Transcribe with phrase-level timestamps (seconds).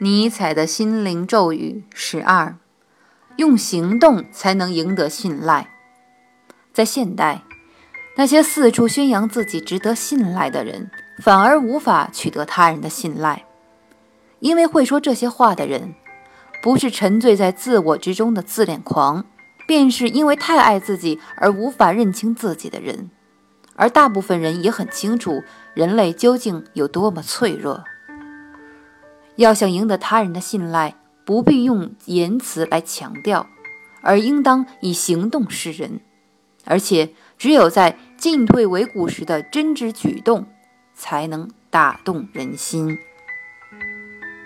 [0.00, 2.54] 尼采的心灵咒语十二：
[3.36, 5.70] 用行动才能赢得信赖。
[6.72, 7.42] 在现代，
[8.16, 10.88] 那些四处宣扬自己值得信赖的人，
[11.20, 13.44] 反而无法取得他人的信赖，
[14.38, 15.96] 因为会说这些话的人，
[16.62, 19.24] 不是沉醉在自我之中的自恋狂，
[19.66, 23.10] 便是因为太爱自己而无法认清自己的人。
[23.74, 25.42] 而大部分人也很清楚，
[25.74, 27.82] 人类究竟有多么脆弱。
[29.38, 33.46] 要想赢得他人的信赖，不必用言辞来强调，
[34.02, 36.00] 而应当以行动示人。
[36.64, 40.48] 而且，只有在进退维谷时的真知举动，
[40.92, 42.98] 才能打动人心。